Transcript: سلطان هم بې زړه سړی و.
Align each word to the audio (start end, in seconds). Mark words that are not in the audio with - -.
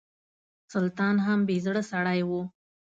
سلطان 0.73 1.15
هم 1.25 1.39
بې 1.47 1.57
زړه 1.65 1.81
سړی 1.91 2.19
و. 2.29 2.31